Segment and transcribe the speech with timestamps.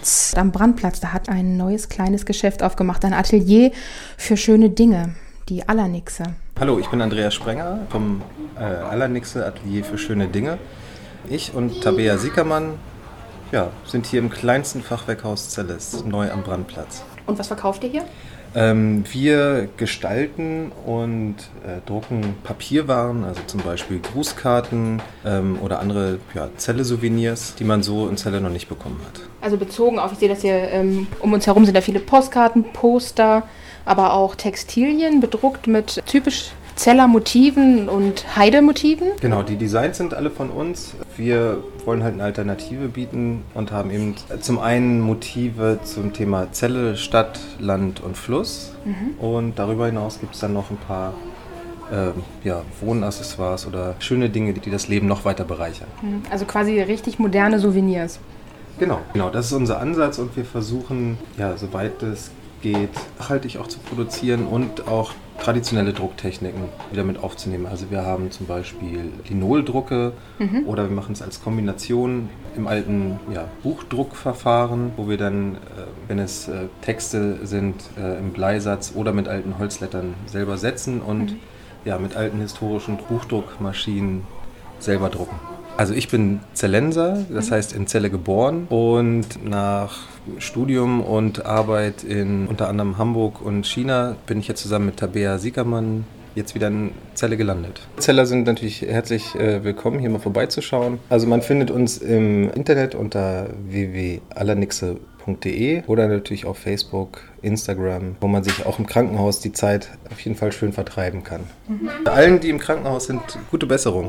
[0.00, 1.00] nichts am Brandplatz.
[1.00, 3.70] Da hat ein neues kleines Geschäft aufgemacht, ein Atelier
[4.16, 5.14] für schöne Dinge,
[5.48, 6.24] die Allernixe.
[6.58, 8.22] Hallo, ich bin Andreas Sprenger vom
[8.58, 10.58] äh, Allernixe Atelier für schöne Dinge.
[11.28, 12.74] Ich und Tabea Siekermann
[13.52, 17.02] ja, sind hier im kleinsten Fachwerkhaus Zelles, neu am Brandplatz.
[17.26, 18.04] Und was verkauft ihr hier?
[18.52, 26.48] Ähm, wir gestalten und äh, drucken Papierwaren, also zum Beispiel Grußkarten ähm, oder andere ja,
[26.56, 29.20] Zelle-Souvenirs, die man so in Zelle noch nicht bekommen hat.
[29.40, 32.64] Also bezogen auf, ich sehe das hier, ähm, um uns herum sind da viele Postkarten,
[32.72, 33.44] Poster,
[33.84, 39.08] aber auch Textilien bedruckt mit typisch Zellermotiven und Heidemotiven.
[39.20, 40.94] Genau, die Designs sind alle von uns.
[41.14, 46.96] Wir wollen halt eine Alternative bieten und haben eben zum einen Motive zum Thema Zelle,
[46.96, 48.72] Stadt, Land und Fluss.
[48.86, 49.22] Mhm.
[49.22, 51.12] Und darüber hinaus gibt es dann noch ein paar
[51.92, 55.88] äh, ja, Wohnaccessoires oder schöne Dinge, die das Leben noch weiter bereichern.
[56.00, 56.22] Mhm.
[56.30, 58.20] Also quasi richtig moderne Souvenirs.
[58.78, 62.30] Genau, genau, das ist unser Ansatz und wir versuchen, ja, soweit es
[62.62, 67.66] geht, nachhaltig auch zu produzieren und auch traditionelle Drucktechniken wieder mit aufzunehmen.
[67.66, 70.66] Also wir haben zum Beispiel Linoldrucke mhm.
[70.66, 75.58] oder wir machen es als Kombination im alten ja, Buchdruckverfahren, wo wir dann, äh,
[76.08, 81.32] wenn es äh, Texte sind, äh, im Bleisatz oder mit alten Holzlettern selber setzen und
[81.32, 81.40] mhm.
[81.84, 84.22] ja, mit alten historischen Buchdruckmaschinen
[84.78, 85.36] selber drucken.
[85.80, 87.54] Also ich bin Zellenser, das mhm.
[87.54, 90.00] heißt in Celle geboren und nach
[90.36, 95.38] Studium und Arbeit in unter anderem Hamburg und China bin ich jetzt zusammen mit Tabea
[95.38, 97.80] Siegermann jetzt wieder in Celle gelandet.
[97.96, 100.98] Zeller sind natürlich herzlich äh, willkommen, hier mal vorbeizuschauen.
[101.08, 108.44] Also man findet uns im Internet unter www.allernixe.de oder natürlich auf Facebook, Instagram, wo man
[108.44, 111.40] sich auch im Krankenhaus die Zeit auf jeden Fall schön vertreiben kann.
[111.68, 111.88] Mhm.
[112.04, 114.08] Allen, die im Krankenhaus sind, gute Besserung.